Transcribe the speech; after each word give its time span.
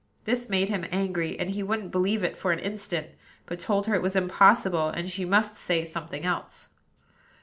This 0.25 0.49
made 0.49 0.69
him 0.69 0.87
angry, 0.91 1.37
and 1.37 1.51
he 1.51 1.61
wouldn't 1.61 1.91
believe 1.91 2.23
it 2.23 2.35
for 2.35 2.51
an 2.51 2.57
instant; 2.57 3.11
but 3.45 3.59
told 3.59 3.85
her 3.85 3.93
it 3.93 4.01
was 4.01 4.15
impossible, 4.15 4.87
and 4.89 5.07
she 5.07 5.25
must 5.25 5.55
say 5.55 5.85
something 5.85 6.25
else. 6.25 6.69